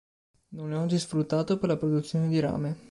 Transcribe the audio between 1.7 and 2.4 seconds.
produzione di